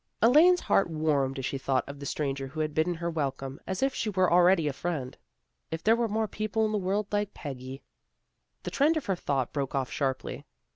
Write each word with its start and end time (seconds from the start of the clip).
Elaine's 0.19 0.61
heart 0.61 0.89
warmed 0.89 1.37
as 1.37 1.45
she 1.45 1.59
thought 1.59 1.83
of 1.87 1.99
the 1.99 2.07
stranger 2.07 2.47
who 2.47 2.59
had 2.61 2.73
bidden 2.73 2.95
her 2.95 3.09
welcome 3.11 3.59
as 3.67 3.83
if 3.83 3.93
she 3.93 4.09
were 4.09 4.33
already 4.33 4.67
a 4.67 4.73
friend. 4.73 5.15
If 5.69 5.83
there 5.83 5.95
were 5.95 6.07
more 6.07 6.27
people 6.27 6.65
in 6.65 6.71
the 6.71 6.79
world 6.79 7.05
like 7.11 7.35
Peggy 7.35 7.83
The 8.63 8.71
trend 8.71 8.97
of 8.97 9.05
her 9.05 9.15
thought 9.15 9.53
broke 9.53 9.75
off 9.75 9.91
sharply. 9.91 10.43